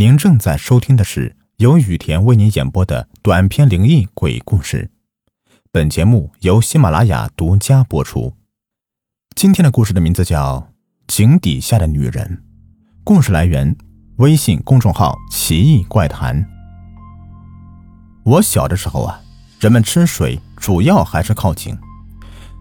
[0.00, 4.90] 您正在收听的是由雨田为您演播的短篇灵异鬼故事。
[5.70, 8.32] 本节目由喜马拉雅独家播出。
[9.36, 10.58] 今天的故事的名字叫
[11.06, 12.42] 《井底下的女人》，
[13.04, 13.76] 故事来源
[14.16, 16.48] 微信公众号“奇异怪谈”。
[18.24, 19.20] 我小的时候啊，
[19.58, 21.78] 人们吃水主要还是靠井。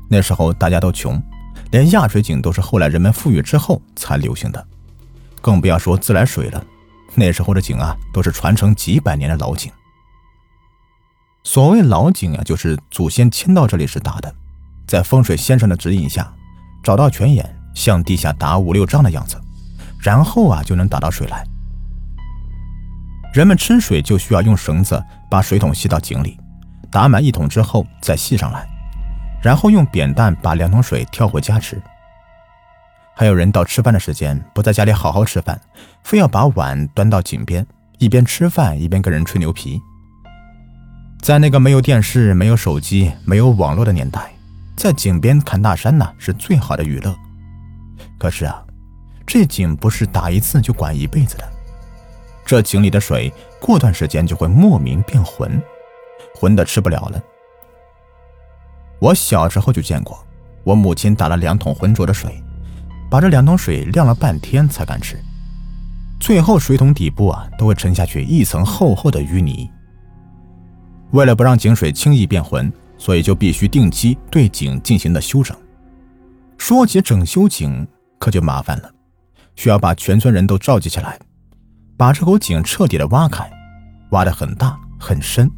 [0.09, 1.17] 那时候大家都穷，
[1.71, 4.67] 连压水井都是后来人们富裕之后才流行的，
[5.41, 6.61] 更不要说自来水了。
[7.19, 9.71] 那时候的井啊，都是传承几百年的老井。
[11.43, 14.33] 所谓老井啊，就是祖先迁到这里时打的，
[14.87, 16.33] 在风水先生的指引下，
[16.83, 19.39] 找到泉眼，向地下打五六丈的样子，
[20.01, 21.45] 然后啊，就能打到水来。
[23.33, 26.37] 人们吃水就需要用绳子把水桶系到井里，
[26.89, 28.67] 打满一桶之后再系上来，
[29.43, 31.81] 然后用扁担把两桶水挑回家吃。
[33.19, 35.59] 还有人到吃饭的时间不在家里好好吃饭，
[36.05, 39.77] 非要把碗端到井边，一边吃饭一边跟人吹牛皮。
[41.19, 44.31] 在那个没有电视、没有手机、没有网络的年代，
[44.77, 47.13] 在井边看大山呢是最好的娱乐。
[48.17, 48.63] 可是啊，
[49.27, 51.43] 这井不是打一次就管一辈子的，
[52.45, 55.61] 这井里的水过段时间就会莫名变浑，
[56.35, 57.21] 浑的吃不了了。
[58.97, 60.25] 我小时候就见过，
[60.63, 62.41] 我母亲打了两桶浑浊的水。
[63.09, 65.17] 把这两桶水晾了半天才敢吃，
[66.19, 69.69] 最后水桶底部啊都会沉下去一层厚厚的淤泥。
[71.11, 75.57] 为了不让井水轻易变浑，所以就必须定期对井进行的修整。
[76.57, 77.87] 说起整修井，
[78.19, 78.91] 可就麻烦了，
[79.55, 81.17] 需要把全村人都召集起来，
[81.97, 83.49] 把这口井彻底的挖开，
[84.11, 85.49] 挖得很大很深，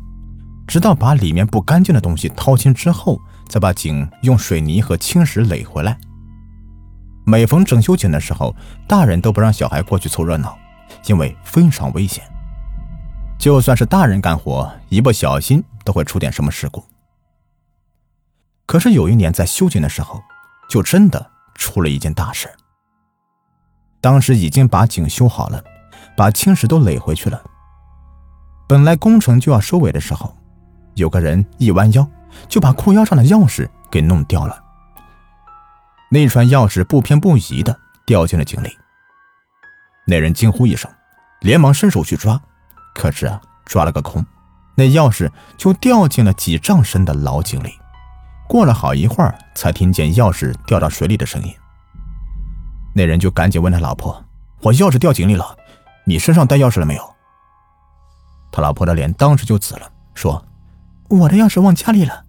[0.65, 5.97] 直到把里面不干净的东西掏清之后，再把井用水泥和青石垒回来。
[7.31, 8.53] 每逢整修井的时候，
[8.85, 10.59] 大人都不让小孩过去凑热闹，
[11.05, 12.21] 因为非常危险。
[13.39, 16.83] 就算是大人干活，一不小心都会出点什么事故。
[18.65, 20.21] 可是有一年在修井的时候，
[20.69, 21.25] 就真的
[21.55, 22.49] 出了一件大事。
[24.01, 25.63] 当时已经把井修好了，
[26.17, 27.41] 把青石都垒回去了。
[28.67, 30.35] 本来工程就要收尾的时候，
[30.95, 32.05] 有个人一弯腰，
[32.49, 34.61] 就把裤腰上的钥匙给弄掉了。
[36.13, 38.77] 那串钥匙不偏不倚的掉进了井里。
[40.05, 40.91] 那人惊呼一声，
[41.39, 42.39] 连忙伸手去抓，
[42.93, 44.25] 可是啊，抓了个空，
[44.75, 47.79] 那钥匙就掉进了几丈深的老井里。
[48.49, 51.55] 过了好一会儿，才听见钥匙掉到水里的声音。
[52.93, 54.21] 那人就赶紧问他老婆
[54.63, 55.57] ：“我钥匙掉井里了，
[56.05, 57.15] 你身上带钥匙了没有？”
[58.51, 60.45] 他老婆的脸当时就紫了，说
[61.07, 62.25] ：“我的钥匙忘家里了。”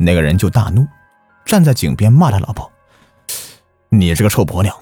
[0.00, 0.84] 那个人就大怒。
[1.44, 2.70] 站在井边骂他老婆
[3.90, 4.74] ：“你这个臭婆娘，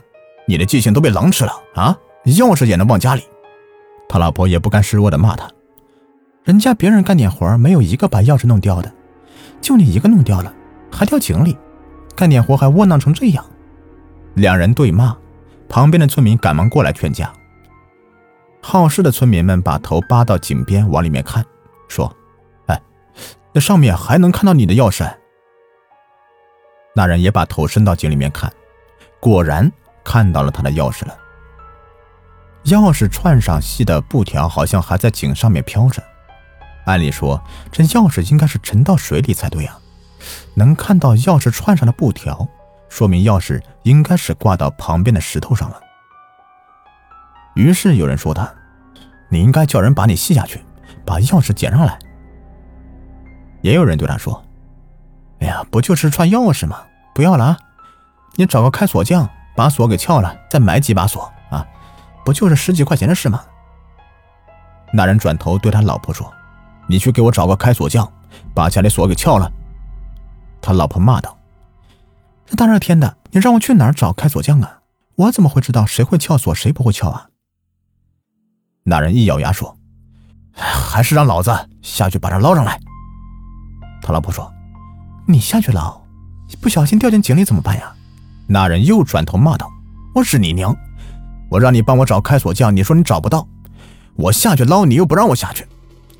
[0.47, 1.99] 你的记性都被狼吃了啊！
[2.25, 3.23] 钥匙也能忘家里。”
[4.09, 5.51] 他老婆也不甘示弱的骂他
[6.45, 8.93] ：“人家别人干点活没有一个把钥匙弄掉的，
[9.61, 10.55] 就你一个弄掉了，
[10.91, 11.57] 还掉井里，
[12.15, 13.45] 干点活还窝囊成这样。”
[14.35, 15.17] 两人对骂，
[15.69, 17.33] 旁边的村民赶忙过来劝架。
[18.61, 21.45] 好事的村民们把头扒到井边往里面看，
[21.89, 22.15] 说
[22.67, 22.81] ：“哎，
[23.53, 25.11] 那上面还能看到你的钥匙。”
[26.99, 28.53] 那人也把头伸到井里面看，
[29.21, 29.71] 果然
[30.03, 31.17] 看到了他的钥匙了。
[32.65, 36.03] 钥匙串上细的布条好像还在井上面飘着。
[36.87, 39.79] 按理说，这钥匙应该是沉到水里才对啊。
[40.55, 42.49] 能看到钥匙串上的布条，
[42.89, 45.81] 说明钥匙应该是挂到旁边的石头上了。
[47.55, 48.53] 于是有人说他
[49.31, 50.61] ：“你应该叫人把你系下去，
[51.07, 51.97] 把钥匙捡上来。”
[53.63, 54.45] 也有人对他说
[55.41, 56.83] ：“哎呀，不就是串钥匙吗？”
[57.15, 57.59] 不要了啊！
[58.37, 61.67] 你找个开锁匠把锁给撬了，再买几把锁啊！
[62.25, 63.43] 不就是十几块钱的事吗？
[64.93, 66.33] 那人转头对他老婆说
[66.87, 68.09] ：“你去给我找个开锁匠，
[68.55, 69.51] 把家里锁给撬了。”
[70.63, 71.37] 他老婆骂道
[72.47, 74.79] ：“这大热天的，你让我去哪儿找开锁匠啊？
[75.17, 77.29] 我怎么会知道谁会撬锁，谁不会撬啊？”
[78.85, 79.77] 那人一咬牙说
[80.55, 82.81] ：“还是让老子下去把这捞上来。”
[84.01, 84.51] 他老婆说
[85.29, 86.01] ：“你下去捞。”
[86.63, 87.93] 不小心掉进井里怎么办呀？
[88.47, 89.71] 那人又转头骂道
[90.17, 90.75] ：“我是你娘！
[91.51, 93.47] 我让你帮我找开锁匠，你说你找不到，
[94.17, 95.67] 我下去捞你又不让我下去，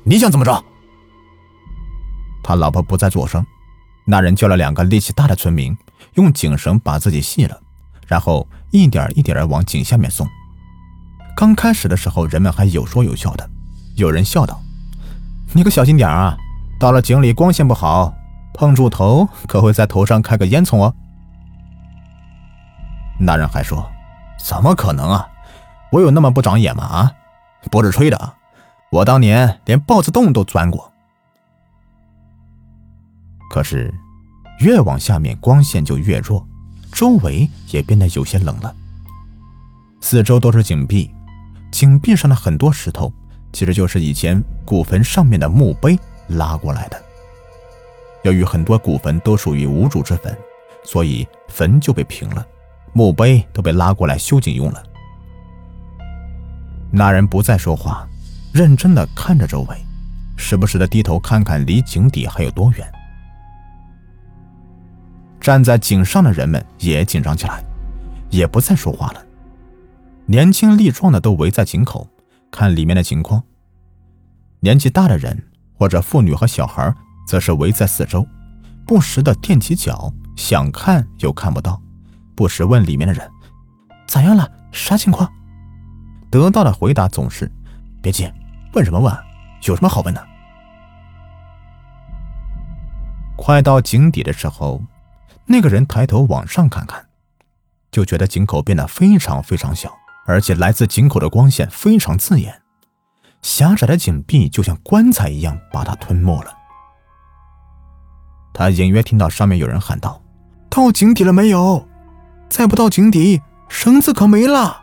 [0.03, 0.63] 你想怎么着？”
[2.43, 3.43] 他老婆不再作声。
[4.05, 5.75] 那人叫了两个力气大的村民，
[6.13, 7.59] 用井绳把自己系了，
[8.05, 10.27] 然后一点一点的往井下面送。
[11.35, 13.49] 刚开始的时候，人们还有说有笑的，
[13.95, 14.61] 有人笑道
[15.53, 16.37] ：“你可小心点啊，
[16.79, 18.13] 到了井里光线不好。”
[18.59, 20.93] 碰住头可会在头上开个烟囱哦。
[23.17, 23.89] 那人还说
[24.37, 25.25] ：“怎么可能啊？
[25.93, 26.83] 我有那么不长眼吗？
[26.83, 27.11] 啊，
[27.71, 28.33] 不是吹的，
[28.91, 30.91] 我当年连豹子洞都钻过。
[33.49, 33.93] 可是，
[34.59, 36.45] 越往下面光线就越弱，
[36.91, 38.75] 周围也变得有些冷了。
[40.01, 41.09] 四周都是井壁，
[41.71, 43.13] 井壁上的很多石头，
[43.53, 45.97] 其实就是以前古坟上面的墓碑
[46.27, 47.01] 拉过来的。
[48.29, 50.37] 由于很多古坟都属于无主之坟，
[50.83, 52.45] 所以坟就被平了，
[52.93, 54.83] 墓碑都被拉过来修井用了。
[56.91, 58.07] 那人不再说话，
[58.53, 59.75] 认真的看着周围，
[60.37, 62.87] 时不时的低头看看离井底还有多远。
[65.41, 67.63] 站在井上的人们也紧张起来，
[68.29, 69.25] 也不再说话了。
[70.27, 72.07] 年轻力壮的都围在井口
[72.51, 73.41] 看里面的情况，
[74.59, 76.93] 年纪大的人或者妇女和小孩
[77.29, 78.27] 则是围在四周，
[78.87, 81.79] 不时的踮起脚想看又看不到，
[82.33, 83.29] 不时问里面的人
[84.09, 84.51] ：“咋样了？
[84.71, 85.31] 啥情况？”
[86.31, 87.51] 得到的回答总是
[88.01, 88.27] ：“别急，
[88.73, 89.15] 问什么问？
[89.67, 90.27] 有什么好问的？”
[93.37, 94.81] 快到井底的时候。
[95.51, 97.07] 那个人抬头往上看看，
[97.91, 99.91] 就觉得井口变得非常非常小，
[100.25, 102.61] 而且来自井口的光线非常刺眼，
[103.41, 106.58] 狭窄的井壁就像棺材一样把他吞没了。
[108.53, 110.21] 他隐约听到上面有人喊道
[110.69, 111.87] ：“到井底了没有？
[112.49, 114.81] 再不到井底，绳子可没了。”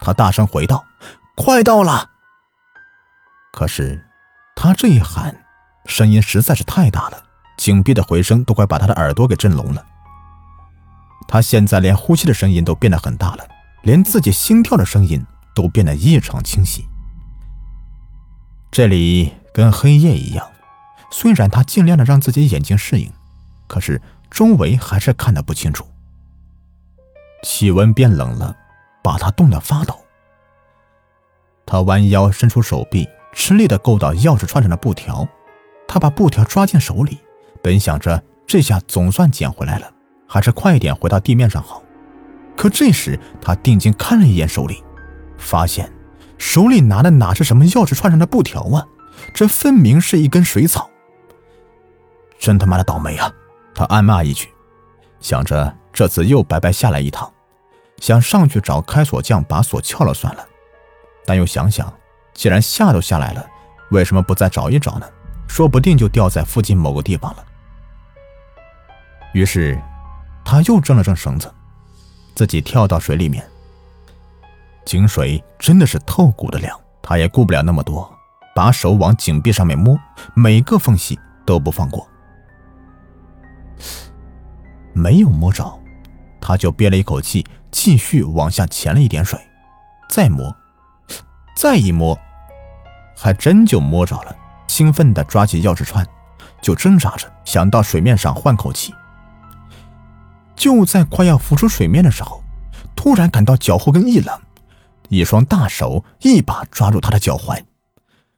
[0.00, 0.84] 他大声回道
[1.36, 2.10] ：“快到了。”
[3.52, 4.06] 可是
[4.54, 5.44] 他这一喊，
[5.86, 7.22] 声音实在是太大了。
[7.56, 9.84] 井壁的回声都快把他的耳朵给震聋了。
[11.26, 13.44] 他现在连呼吸的声音都变得很大了，
[13.82, 15.24] 连自己心跳的声音
[15.54, 16.86] 都变得异常清晰。
[18.70, 20.46] 这里跟黑夜一样，
[21.10, 23.10] 虽然他尽量的让自己眼睛适应，
[23.66, 24.00] 可是
[24.30, 25.86] 周围还是看得不清楚。
[27.42, 28.56] 气温变冷了，
[29.02, 29.94] 把他冻得发抖。
[31.64, 35.28] 他弯腰伸出手臂，吃力的够到钥匙串上的布条，
[35.86, 37.18] 他把布条抓进手里。
[37.62, 39.92] 本想着这下总算捡回来了，
[40.26, 41.82] 还是快一点回到地面上好。
[42.56, 44.82] 可这时他定睛看了一眼手里，
[45.36, 45.90] 发现
[46.38, 48.86] 手里拿的哪是什么钥匙串上的布条啊？
[49.34, 50.88] 这分明是一根水草。
[52.38, 53.32] 真他妈的倒霉啊！
[53.74, 54.52] 他暗骂一句，
[55.20, 57.30] 想着这次又白白下来一趟，
[57.98, 60.46] 想上去找开锁匠把锁撬了算了。
[61.26, 61.92] 但又想想，
[62.32, 63.46] 既然下都下来了，
[63.90, 65.06] 为什么不再找一找呢？
[65.46, 67.44] 说不定就掉在附近某个地方了。
[69.32, 69.80] 于是，
[70.44, 71.52] 他又挣了挣绳子，
[72.34, 73.44] 自己跳到水里面。
[74.84, 78.10] 井水真的是透骨的凉，他也顾不了那么多，
[78.54, 79.98] 把手往井壁上面摸，
[80.34, 82.08] 每个缝隙都不放过。
[84.98, 85.78] 没有摸着，
[86.40, 89.38] 他就憋了一口气，继续往下潜了一点水，
[90.08, 90.54] 再摸，
[91.56, 92.18] 再一摸，
[93.16, 94.36] 还真就摸着了。
[94.66, 96.06] 兴奋地抓起钥匙串，
[96.60, 98.92] 就挣扎着想到水面上换口气。
[100.54, 102.42] 就在快要浮出水面的时候，
[102.94, 104.38] 突然感到脚后跟一冷，
[105.08, 107.62] 一双大手一把抓住他的脚踝。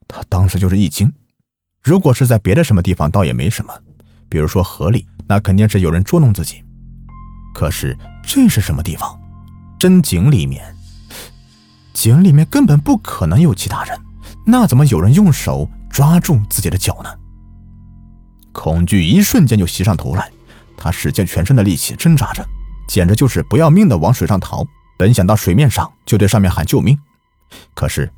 [0.07, 1.13] 他当时就是一惊。
[1.83, 3.75] 如果是在别的什么地方，倒也没什么，
[4.29, 6.65] 比如说河里，那肯定是有人捉弄自己。
[7.55, 9.17] 可是这是什么地方？
[9.79, 10.75] 真井里面，
[11.93, 13.97] 井里面根本不可能有其他人，
[14.45, 17.11] 那怎么有人用手抓住自己的脚呢？
[18.51, 20.29] 恐惧一瞬间就袭上头来。
[20.77, 22.45] 他使尽全身的力气挣扎着，
[22.89, 24.67] 简直就是不要命的往水上逃。
[24.99, 26.99] 本想到水面上就对上面喊救命，
[27.73, 28.11] 可是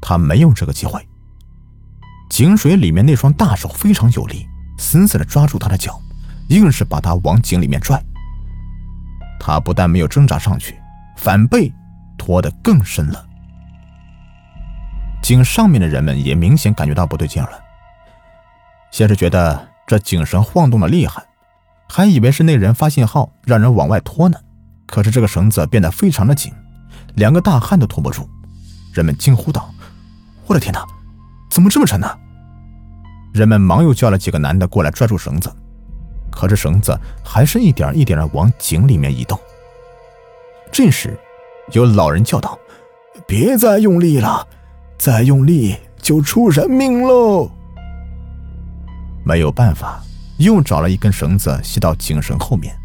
[0.00, 1.06] 他没有这个机会。
[2.28, 4.48] 井水里面那双大手非常有力，
[4.78, 6.00] 死死的抓住他的脚，
[6.48, 8.02] 硬是把他往井里面拽。
[9.38, 10.78] 他不但没有挣扎上去，
[11.16, 11.72] 反被
[12.18, 13.24] 拖得更深了。
[15.22, 17.50] 井上面的人们也明显感觉到不对劲了，
[18.90, 21.22] 先是觉得这井绳晃动的厉害。
[21.88, 24.38] 还以为是那人发信号让人往外拖呢，
[24.86, 26.52] 可是这个绳子变得非常的紧，
[27.14, 28.28] 两个大汉都拖不住。
[28.92, 29.70] 人们惊呼道
[30.46, 30.84] ：“我的天哪，
[31.50, 32.18] 怎么这么沉呢？”
[33.32, 35.54] 人们忙又叫了几个男的过来拽住绳子，
[36.36, 39.36] 可是绳子还是一点一点的往井里面移动。
[40.70, 41.18] 这时，
[41.72, 42.58] 有老人叫道
[43.26, 44.46] ：“别再用力了，
[44.98, 47.50] 再用力就出人命喽！”
[49.24, 50.02] 没有办法。
[50.38, 52.76] 又找了一根绳子系到井绳后面。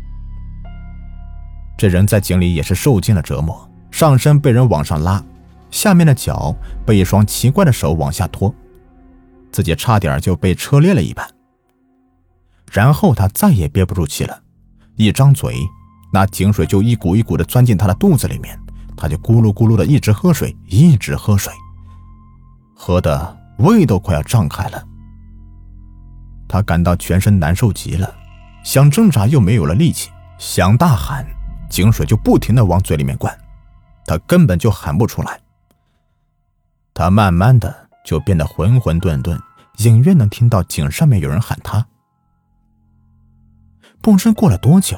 [1.78, 5.22] 这人在井里也是受尽了折磨，上身被人往上拉，
[5.70, 6.56] 下面的脚
[6.86, 8.56] 被一双奇怪的手往下拖，
[9.52, 11.28] 自己差点就被车裂了一半。
[12.72, 14.42] 然后他再也憋不住气了，
[14.96, 15.58] 一张嘴，
[16.14, 18.58] 那井水就一股一股的钻进他的肚子里面，
[18.96, 21.52] 他就咕噜咕噜的一直喝水，一直喝水，
[22.74, 24.82] 喝的胃都快要胀开了。
[26.48, 28.16] 他感到全身难受极了，
[28.64, 31.26] 想挣扎又没有了力气，想大喊，
[31.70, 33.38] 井水就不停的往嘴里面灌，
[34.06, 35.38] 他根本就喊不出来。
[36.94, 39.38] 他慢慢的就变得浑浑沌沌，
[39.80, 41.86] 隐约能听到井上面有人喊他。
[44.02, 44.98] 不知过了多久，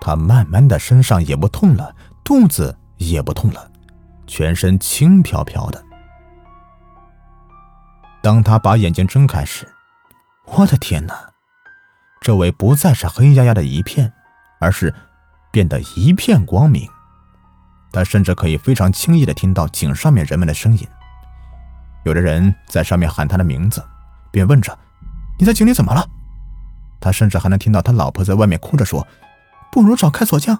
[0.00, 3.70] 他慢慢的身上也不痛了，肚子也不痛了，
[4.26, 5.84] 全身轻飘飘的。
[8.22, 9.66] 当他把眼睛睁开时，
[10.44, 11.14] 我的天哪！
[12.20, 14.12] 周围不再是黑压压的一片，
[14.60, 14.94] 而是
[15.50, 16.88] 变得一片光明。
[17.92, 20.86] 他甚至可以非常轻易的听到井上面人们的声音。
[22.04, 23.82] 有的人在上面喊他的名字，
[24.30, 24.76] 便问着
[25.38, 26.06] ：“你在井里怎么了？”
[27.00, 29.06] 他甚至还能听到他老婆在外面哭着说
[29.70, 30.58] ：“不如找开锁匠。”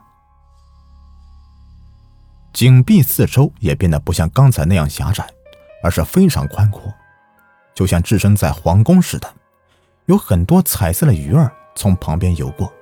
[2.52, 5.28] 井壁四周也变得不像刚才那样狭窄，
[5.82, 6.92] 而是非常宽阔，
[7.74, 9.32] 就像置身在皇宫似的。
[10.06, 12.72] 有很多彩色的鱼儿从旁边游过。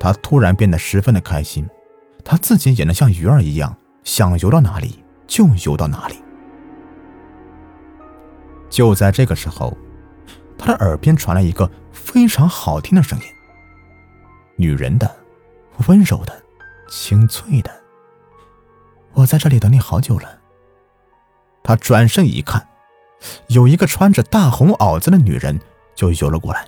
[0.00, 1.68] 他突然变得十分的开心，
[2.24, 6.16] 他自己也能像鱼儿一样，想游到哪里就游到哪里。
[8.68, 9.76] 就在这个时候，
[10.58, 13.24] 他的耳边传来一个非常好听的声音，
[14.56, 15.16] 女人的，
[15.86, 16.42] 温柔的，
[16.88, 17.70] 清脆的。
[19.12, 20.38] 我在这里等你好久了。
[21.62, 22.66] 他转身一看，
[23.48, 25.58] 有一个穿着大红袄子的女人
[25.94, 26.66] 就游了过来。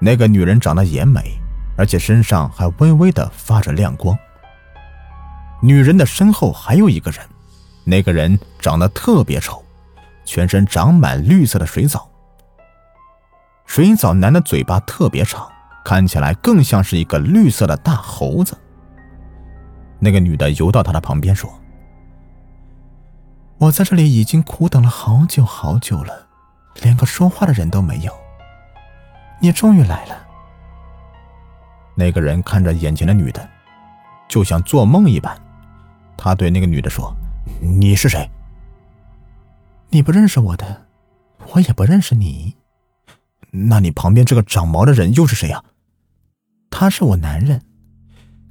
[0.00, 1.38] 那个女人长得也美，
[1.76, 4.18] 而且身上还微微的发着亮光。
[5.62, 7.24] 女人的身后还有一个人，
[7.84, 9.61] 那个人长得特别丑。
[10.24, 12.08] 全身长满绿色的水藻，
[13.66, 15.50] 水藻男的嘴巴特别长，
[15.84, 18.56] 看起来更像是一个绿色的大猴子。
[19.98, 21.52] 那个女的游到他的旁边说
[23.58, 26.26] ：“我在这里已经苦等了好久好久了，
[26.82, 28.12] 连个说话的人都没有，
[29.40, 30.26] 你终于来了。”
[31.94, 33.48] 那个人看着眼前的女的，
[34.26, 35.36] 就像做梦一般。
[36.16, 37.14] 他对那个女的说
[37.60, 38.28] ：“你是谁？”
[39.94, 40.86] 你不认识我的，
[41.52, 42.56] 我也不认识你。
[43.50, 45.62] 那你旁边这个长毛的人又是谁呀？
[46.70, 47.60] 他是我男人，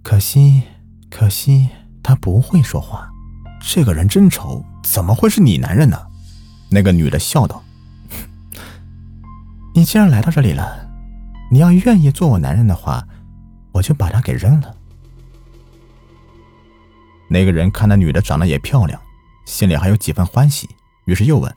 [0.03, 0.62] 可惜，
[1.10, 1.69] 可惜
[2.03, 3.10] 他不会说话。
[3.60, 6.00] 这个人真丑，怎么会是你男人呢？
[6.69, 7.63] 那个女的笑道
[9.74, 10.88] ：“你既然来到这里了，
[11.50, 13.03] 你要愿意做我男人的话，
[13.71, 14.75] 我就把他给扔了。”
[17.27, 19.01] 那个人看那女的长得也漂亮，
[19.48, 20.69] 心里还有几分欢喜。
[21.05, 21.55] 于是又问：“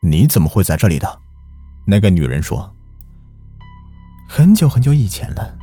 [0.00, 1.20] 你怎么会在这里的？”
[1.86, 2.74] 那个女人说
[4.28, 5.56] ：“很久很久以前了，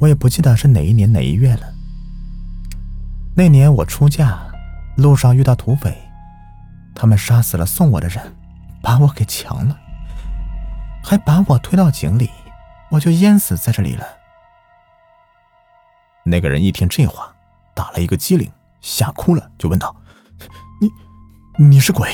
[0.00, 1.74] 我也不记得是哪一年哪一月了。
[3.34, 4.38] 那年我出嫁，
[4.96, 5.96] 路上遇到土匪，
[6.94, 8.36] 他们杀死了送我的人，
[8.82, 9.78] 把我给强了，
[11.02, 12.30] 还把我推到井里，
[12.90, 14.06] 我就淹死在这里了。”
[16.24, 17.34] 那个人一听这话，
[17.74, 19.96] 打了一个激灵，吓哭了，就问道
[20.80, 20.88] ：“你？”
[21.60, 22.08] 你是鬼？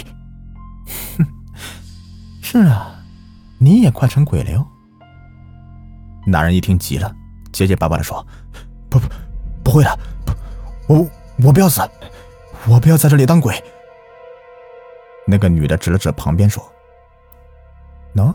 [1.18, 1.26] 哼，
[2.40, 2.94] 是啊，
[3.58, 4.66] 你也快成鬼了哟。
[6.26, 7.14] 男人一听急了，
[7.52, 8.26] 结结巴巴的说
[8.88, 9.06] ：“不不，
[9.62, 10.32] 不会的，不，
[10.94, 11.06] 我
[11.44, 11.82] 我不要死，
[12.66, 13.62] 我不要在这里当鬼。”
[15.28, 16.64] 那个女的指了指旁边说
[18.16, 18.34] ：“喏，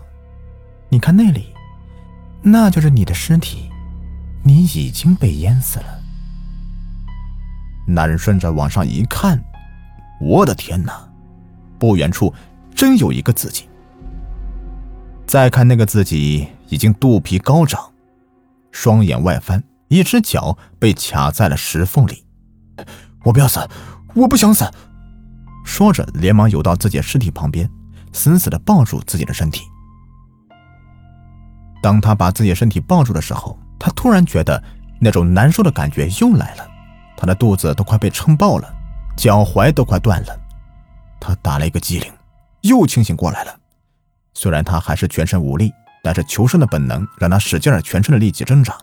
[0.90, 1.56] 你看那里，
[2.44, 3.72] 那就是你的尸体，
[4.44, 6.00] 你已经被淹死了。”
[7.90, 9.44] 男人顺着往上一看。
[10.20, 11.08] 我的天哪！
[11.78, 12.34] 不远处
[12.76, 13.68] 真有一个自己。
[15.26, 17.80] 再看那个自己，已经肚皮高涨，
[18.72, 22.26] 双眼外翻，一只脚被卡在了石缝里。
[23.24, 23.60] 我不要死，
[24.16, 24.70] 我不想死！
[25.64, 27.70] 说着，连忙游到自己的尸体旁边，
[28.12, 29.64] 死死的抱住自己的身体。
[31.82, 34.62] 当他把自己身体抱住的时候，他突然觉得
[35.00, 36.68] 那种难受的感觉又来了，
[37.16, 38.74] 他的肚子都快被撑爆了。
[39.20, 40.40] 脚踝都快断了，
[41.20, 42.10] 他打了一个激灵，
[42.62, 43.54] 又清醒过来了。
[44.34, 48.78] 虽然他还是全身无力，但是求生的本能让他使劲儿全身的力气挣扎。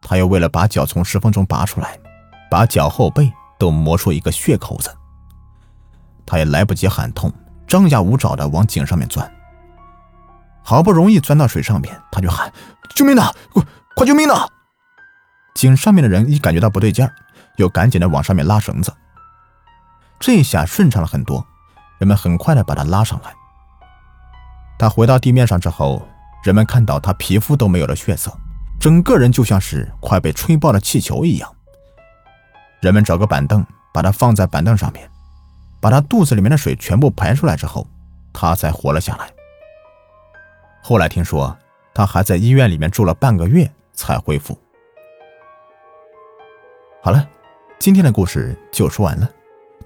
[0.00, 1.98] 他又为了把脚从石缝中拔出来，
[2.50, 4.90] 把脚后背都磨出一个血口子。
[6.24, 7.30] 他也来不及喊痛，
[7.66, 9.30] 张牙舞爪的往井上面钻。
[10.62, 12.50] 好不容易钻到水上面，他就喊
[12.96, 13.30] ：“救命呐！
[13.52, 13.62] 快
[13.96, 14.48] 快救命呐！”
[15.54, 17.14] 井上面的人一感觉到不对劲儿，
[17.56, 18.90] 又赶紧的往上面拉绳子。
[20.20, 21.44] 这下顺畅了很多，
[21.98, 23.34] 人们很快的把他拉上来。
[24.78, 26.06] 他回到地面上之后，
[26.44, 28.30] 人们看到他皮肤都没有了血色，
[28.78, 31.50] 整个人就像是快被吹爆的气球一样，
[32.80, 35.10] 人们找个板凳，把他放在板凳上面，
[35.80, 37.86] 把他肚子里面的水全部排出来之后，
[38.30, 39.32] 他才活了下来。
[40.82, 41.56] 后来听说
[41.94, 44.58] 他还在医院里面住了半个月才恢复。
[47.02, 47.26] 好了，
[47.78, 49.26] 今天的故事就说完了。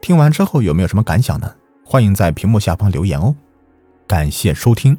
[0.04, 1.50] 听完之后有没有什么感想呢？
[1.82, 3.34] 欢迎在屏幕下方留言哦。
[4.06, 4.98] 感谢收听。